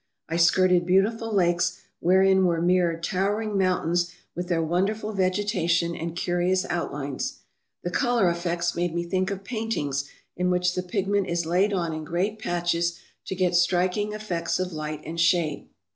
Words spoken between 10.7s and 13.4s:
the pigment is laid on in great patches to